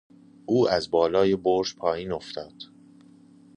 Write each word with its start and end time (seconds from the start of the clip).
او 0.45 0.69
از 0.69 0.91
بالای 0.91 1.35
برج 1.35 1.75
پایین 1.75 2.11
افتاد. 2.11 2.53